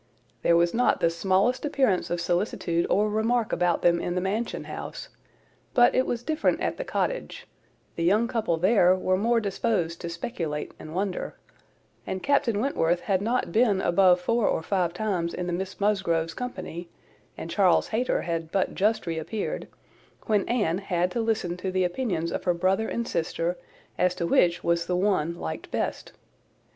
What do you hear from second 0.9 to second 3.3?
the smallest appearance of solicitude or